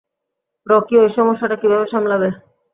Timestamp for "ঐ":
0.97-1.15